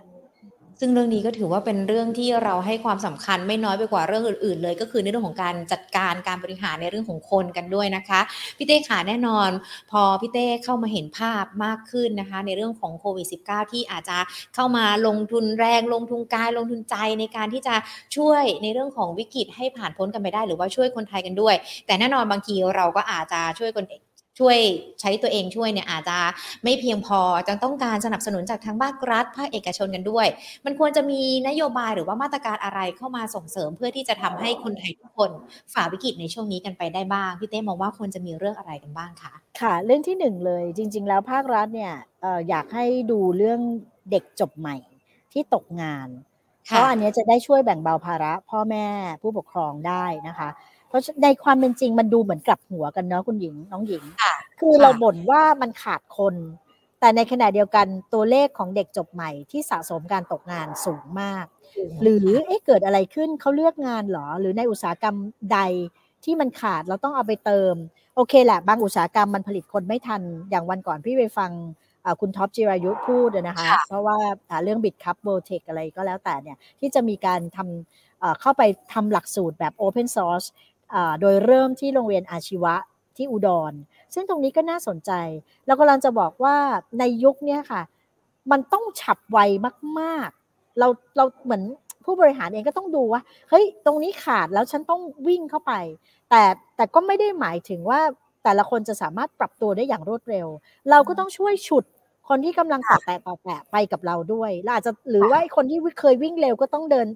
[0.81, 8.21] ซึ่งเรื่องนี้ก็ถือว่าเป็นเรื่องที่เราให้ความสำคัญไม่น้อยไปกว่าเรื่องอื่น ๆ เลย ก็คือในเรื่องของการจัดการการบริหารในเรื่องของคนกันด้วยนะคะ
[8.57, 9.51] พี่เต้ขาแน่นอน
[9.91, 14.19] พอพี่เต้เข้ามาเห็นภาพมากขึ้นนะคะ ในเรื่องของโควิด -19 ที่อาจจะ
[14.55, 17.75] เข้ามาลงทุนแรงลงทุนกายลงทุนใจในการที่จะ
[18.17, 21.55] ช่วยในเรื่องของวิกฤตให้ผ่านพ้นกันไปได้ หรือว่าช่วยคนไทยกันด้วย
[21.87, 23.87] แต่แน่นอนบางทีเราก็อาจจะช่วยคน
[24.38, 24.59] ช่วย
[25.01, 26.18] ใช้ตัวเองช่วยเนี่ยอาจจะ
[26.64, 30.27] ไม่เพียงพอจะต้องการสนับสนุนจากทางภาครัฐภาคเอกชนกันด้วย
[30.64, 35.31] มันควรจะมีนโยบายหรือว่ามาตรการอะไรเข้ามาส่งเสริม เพื่อที่จะทำให้คนไทยทุกคน
[35.75, 41.92] ฝ่าวิกฤตในช่วงนี้กันไปได้บ้างพี่เต้มองว่าควรจะมีเรื่องอะไรกันบ้างคะค่ะ เรื่องที่หนึ่งเลยจริง ๆ แล้วภาครัฐเนี่ย
[42.49, 43.61] อยากให้ดูเรื่อง
[44.11, 44.77] เด็กจบใหม่
[45.33, 46.09] ที่ตกงาน
[46.66, 48.87] เพราะอันนี้จะได้ช่วยแบ่งเบาภาระพ่อแม่
[49.22, 54.03] ผู้ปกครองได้นะคะเพ ราะในความเป็นจริงมันดูเหมือนกลับหัวกันเนาะคุณหญิงน้องหญิง
[54.61, 56.35] คือเราบ่นว่ามันขาดคน
[57.01, 61.45] แต่ในขณะเดียวกันตัวเลขของเด็กจบใหม่ที่สะสมการตกงานสูงมาก
[62.03, 65.17] หรือเอ๊ะเกิดอะไรขึ้นเขาเลือกงานหรอ หรือในอุตสาหกรรม
[65.53, 65.61] ใด
[66.25, 67.75] ที่มันขาดเราต้องเอาไปเติม
[68.17, 71.51] โอเคแหละ บางอุตสาหกรรมมันผลิตคนไม่ทันอย่างวันก่อนพี่ไปฟัง
[72.21, 74.17] คุณท็อปจิรายุพูดนะคะ เพราะว่า
[74.65, 80.47] เรื่องบิตคัพโบเทคอะไรก็แล้วแต่เนี่ย ที่จะมีการทำเข้าไปทำหลักสูตรแบบ Open Source
[81.20, 82.75] โดยเริ่มที่โรงเรียนอาชีวะ
[83.16, 83.72] ที่อุดร
[84.14, 85.11] ซึ่งตรงนี้ก็น่าสนใจ
[85.66, 86.57] แล้วกำลังจะบอกว่า
[86.99, 87.83] ในยุคนี้ค่ะ
[88.51, 89.38] มันต้องฉับไว
[90.01, 91.62] มากๆ เราเราเหมือน
[92.05, 93.20] ผู้บริหารเองก็ต้องดูว่า
[93.51, 95.72] เฮ้ย ตรงนี้ขาดแล้วฉันต้องวิ่งเข้าไป
[96.31, 96.42] แต่
[96.77, 98.01] แต่ก็ไม่ได้หมายถึงว่า
[98.44, 100.49] แต่ละคนจะสามารถปรับตัวได้อย่างรวดเร็ว
[100.90, 101.85] เราก็ต้องช่วยฉุด
[102.29, 107.07] คนที่กำลังต่อแตะต่อแตะไปกับเราด้วยเราอาจจะหรือว่าคนที่เคยวิ่งเร็วก็ต้องเดิน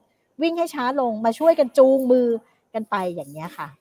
[0.43, 2.27] วิ่งให้ช้าลงมาช่วยกันจูงมือ
[2.75, 3.80] กันไปอย่างนี้ค่ะ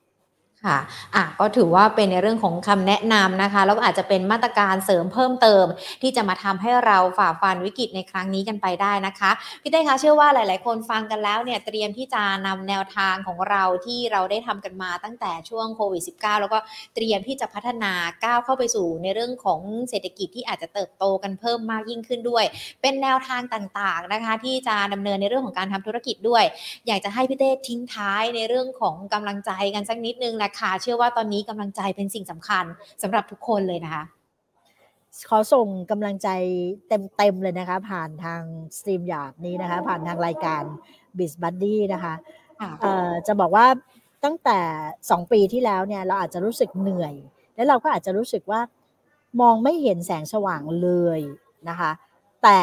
[0.66, 0.78] ค่ะ
[1.14, 5.64] อะ ก็ถือว่าเป็นในเรื่องของคำแนะนำนะคะ แล้วก็อาจจะเป็นมาตรการเสริมเพิ่มเติม
[6.02, 9.30] ที่จะมาทำให้เราฝ่าฟันวิกฤตในครั้งนี้กันไปได้นะคะ
[9.62, 16.58] พี่เต้คะเชื่อว่าหลาย ๆ คนฟังกันแล้วเนี่ย เตรียมที่จะนำแนวทางของเราที่เราได้ทำกันมาตั้งแต่ช่วงโควิด -19 แล้วก็
[16.94, 17.92] เตรียมที่จะพัฒนา
[18.24, 22.44] ก้าวเข้าไปสู่ในเรื่องของเศรษฐกิจที่อาจจะเติบโตกันเพิ่มมากยิ่งขึ้นด้วย
[22.82, 26.44] เป็นแนวทางต่าง ๆ นะคะ ที่จะดำเนินในเรื่องของการทำธุรกิจด้วย
[26.86, 32.64] อยากจะให้พี่เต้ทิ้งท้ายในเรื่องของกำลังใจกันสักนิดนึงนะคะ เชื่อว่าตอนนี้กำลังใจเป็นสิ่งสำคัญ
[33.02, 34.04] สำหรับทุกคนเลยนะคะ
[35.28, 36.28] ขอส่งกำลังใจ
[36.88, 38.42] เต็มๆเลยนะคะ ผ่านทาง
[38.76, 40.62] StreamYard นี้นะคะ ผ่านทางรายการ
[41.18, 42.14] Biz Buddy นะคะ
[43.26, 43.66] จะบอกว่า
[44.24, 44.58] ตั้งแต่
[44.98, 47.14] 2 ปีที่แล้วเนี่ยเราอาจจะรู้สึกเหนื่อย
[47.54, 48.60] และเราก็อาจจะรู้สึกว่า
[49.40, 51.20] มองไม่เห็นแสงสว่างเลย
[51.68, 51.90] นะคะ
[52.42, 52.60] แต่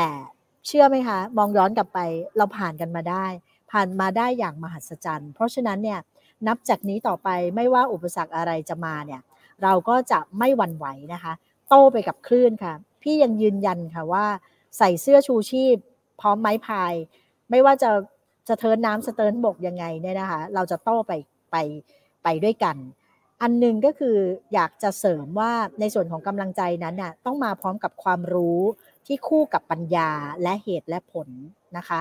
[0.68, 2.00] เชื่อไหมคะ มองย้อนกลับไป
[2.38, 3.26] เราผ่านกันมาได้
[3.72, 6.00] ผ่านมาได้อย่างมหัศจรรย์ เพราะฉะนั้นเนี่ย
[6.48, 9.22] นับจากนี้ต่อไปไม่ว่าอุปสรรคอะไรจะมาเนี่ย
[9.64, 11.34] เราก็จะไม่หวั่นไหวนะคะ
[11.70, 14.26] โต้ไปกับคลื่นค่ะ พี่ยังยืนยันค่ะว่า
[14.78, 15.76] ใส่เสื้อชูชีพ
[16.22, 16.94] พร้อมไม้พาย
[17.50, 17.90] ไม่ว่าจะ
[18.48, 21.12] จะเทินน้ำสเติร์นบกยังไงเนี่ยนะคะ เราจะโต้ไป
[21.52, 21.56] ไป
[22.24, 22.78] ไปด้วยกัน
[23.42, 24.18] อันหนึ่งก็คือ
[24.54, 28.62] อยากจะเสริมว่าในส่วนของกำลังใจนั้นน่ะต้องมาพร้อมกับความรู้
[29.06, 30.10] ที่คู่กับปัญญา
[30.44, 31.30] และเหตุและผล
[31.78, 32.00] นะคะ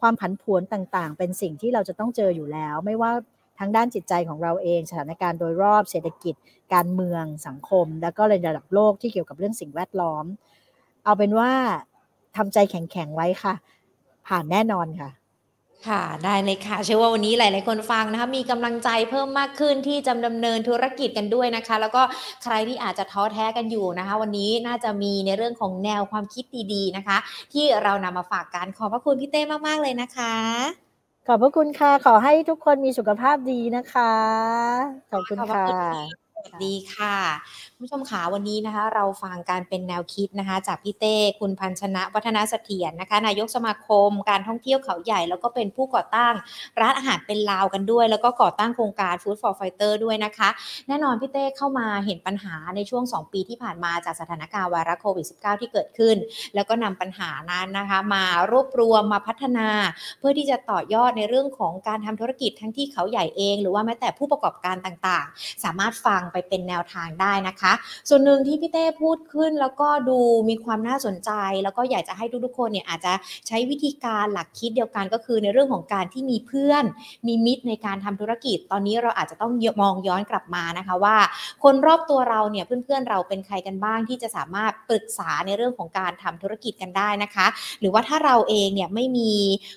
[0.00, 3.12] ความผันผวนต่างๆ เป็นสิ่งที่เราจะต้องเจออยู่แล้ว ไม่ว่า
[3.58, 6.34] ทั้งด้านจิตใจของเราเอง สถานการณ์โดยรอบเศรษฐกิจ
[6.74, 10.24] การเมืองสังคม แล้วก็ในระดับโลกที่เกี่ยวกับเรื่องสิ่งแวดล้อม
[11.04, 11.50] เอาเป็นว่า
[12.36, 13.54] ทำใจแข็งๆไว้ค่ะ
[14.26, 15.10] ผ่านแน่นอนค่ะ
[15.88, 22.02] ค่ะได้เลยค่ะ เชื่อว่าวันนี้หลาย ๆ คนฟังนะคะมีกำลังใจเพิ่มมากขึ้นที่จะดำเนินธุรกิจกันด้วยนะคะ แล้วก็
[22.42, 27.16] ใครที่อาจจะท้อแท้กันอยู่นะคะ วันนี้น่าจะมีในเรื่องของแนวความคิดดี ๆ นะคะ
[27.52, 30.83] ที่เรานำมาฝากกันขอบพระคุณพี่เต้มาก ๆ เลยนะคะ
[31.26, 34.12] ขอบพระคุณค่ะ ขอให้ทุกคนมีสุขภาพดีนะคะ
[35.10, 35.66] ขอบคุณค่ะ
[36.62, 37.16] ดีค่ะ
[37.84, 46.34] ผู้ชมขาวันนี้นะคะ เราฟังการเป็นแนวคิดนะคะ จากพี่เต้คุณพันชนะวัฒนาเสถียรนะคะ นายกสมาคม การท่องเที่ยวเขาใหญ่ แล้วก็เป็นผู้ก่อตั้ง
[46.80, 50.48] ร้านอาหารเป็นลาวกันด้วย แล้วก็ก่อตั้งโครงการ Food for Fighter ด้วยนะคะ
[50.88, 56.16] แน่นอนพี่เต้เข้ามาเห็นปัญหาในช่วง 2 ปีที่ผ่านมาจากสถานการณ์ไวรัสโควิด -19 ที่เกิดขึ้น
[56.54, 59.68] แล้วก็นำปัญหานั้นนะคะ มารวบรวมมาพัฒนา
[60.18, 67.73] เพื่อที่จะต่อยอดในเรื่องของการทำธุรกิจทั้งที่เขาใหญ่เอง หรือว่าแม้แต่ผู้ประกอบการต่างๆ สามารถฟังไปเป็นแนวทางได้นะคะ
[68.08, 71.30] ส่วนหนึ่งที่พี่เต้พูดขึ้นแล้วก็ดูมีความน่าสนใจ
[71.64, 73.12] แล้วก็อยากจะให้ทุกๆคนเนี่ยอาจจะ
[73.48, 76.84] ใช้วิธีการหลักคิดเดียวกันก็คือในเรื่องของการที่มีเพื่อน
[77.26, 81.16] มีมิตรในการทำธุรกิจ ตอนนี้เราอาจจะต้องมองย้อนกลับมานะคะว่า
[81.62, 87.46] คนรอบตัวเราเนี่ยเพื่อนๆเราเป็นใครกันบ้างที่จะสามารถปรึกษาในเรื่องของการทำธุรกิจกันได้นะคะ
[87.80, 89.32] หรือว่าถ้าเราเองเนี่ยไม่มี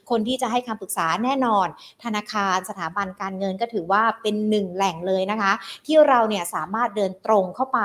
[0.10, 1.68] คนที่จะให้คำปรึกษาแน่นอน
[2.04, 5.52] ธนาคารสถาบันการเงินก็ถือว่าเป็นหนึ่งแหล่งเลยนะคะ
[5.86, 7.80] ที่เราเนี่ยสามารถเดินตรงเข้าไป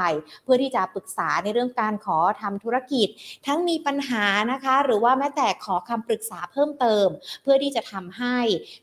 [0.45, 3.09] เพื่อที่จะปรึกษาในเรื่องการขอทำธุรกิจ
[3.47, 7.07] ทั้งมีปัญหานะคะ หรือว่าแม้แต่ขอคำปรึกษาเพิ่มเติม
[7.43, 8.38] เพื่อที่จะทำให้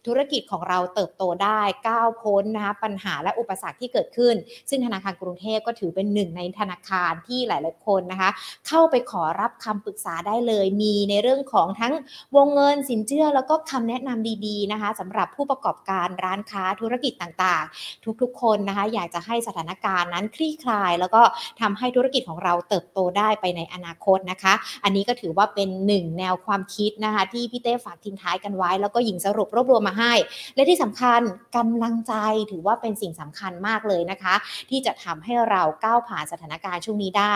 [0.08, 4.36] ธุรกิจของเราเติบโตได้ก้าวพ้นนะคะปัญหาและอุปสรรคที่เกิดขึ้น
[4.70, 8.30] ซึ่งธนาคารกรุงเทพก็ถือเป็นหนึ่งในธนาคารที่หลาย ๆ คนนะคะ
[8.68, 11.94] เข้าไปขอรับคำปรึกษาได้เลย มีในเรื่องของทั้ง
[12.36, 21.22] วงเงินสินเชื่อ แล้วก็คำแนะนำดี ๆ นะคะสำหรับผู้ประกอบการร้านค้าธุรกิจต่าง ๆ ทุก ๆ คนนะคะ อยากจะให้สถานการณ์นั้นคลี่คลายแล้วก็
[21.62, 30.14] ทำให้ธุรกิจของเราเติบโตได้ไปในอนาคตนะคะ อันนี้ก็ถือว่าเป็นหนึ่งแนวความคิดนะคะ ที่พี่เต้ฝากทิ้งท้ายกันไว้ แล้วก็หญิงสรุปรวบรวมมาให้
[30.56, 31.22] และที่สำคัญ
[31.58, 32.14] กำลังใจ
[32.52, 34.36] ถือว่าเป็นสิ่งสำคัญมากเลยนะคะ
[34.70, 37.36] ที่จะทำให้เราก้าวผ่านสถานการณ์ช่วงนี้ได้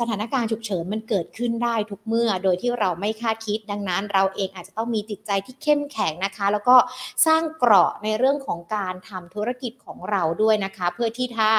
[0.00, 6.76] สถานการณ์ฉุกเฉินมันเกิดขึ้นได้ทุกเมื่อโดยที่เราไม่คาดคิดดังนั้น เราเองอาจจะต้องมีจิตใจที่เข้มแข็งนะคะ แล้วก็
[7.26, 11.50] สร้างเกราะในเรื่องของการทำธุรกิจของเราด้วยนะคะ เพื่อที่ถ้า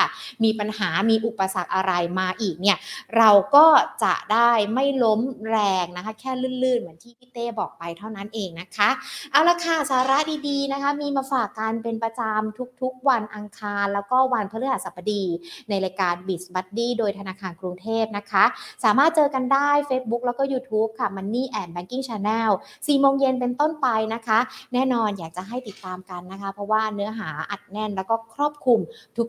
[0.44, 2.78] มีปัญหาามีอุปสรรคอะไรมาอีกเนี่ย
[3.18, 3.66] เราก็
[4.04, 6.32] จะได้ไม่ล้มแรงนะคะ แค่
[6.64, 8.90] ลื่นๆ เหมือนที่พี่เต้บอกไปเท่านั้นเองนะคะ
[9.32, 10.18] เอาละค่ะสาระ
[10.48, 15.24] ดีๆนะคะ มีมาฝากกันเป็นประจำทุกๆ วันอังคาร แล้วก็วันพฤหัสบดี
[15.70, 18.44] ในรายการ b i z b u d d y โดยธนาคารกรุงเทพนะคะ
[18.84, 24.40] สามารถเจอกันได้ Facebook แล้วก็ YouTube ค่ะ Money and Banking Channel 4โมงเย็นเป็นต้นไปนะคะ
[24.74, 28.80] แน่นอนอยากจะให้ติดตามกันนะคะ เพราะว่าเนื้อหาอัดแน่นแล้วก็ครอบคลุม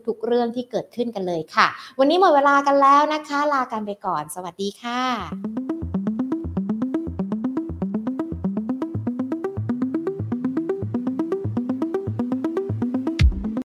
[0.07, 1.67] ทุกๆ เรื่องที่เกิดขึ้นกันเลยค่ะ
[1.99, 5.76] วันนี้หมดเวลากันแล้วนะคะ ลากันไปก่อน สวัสดีค่ะ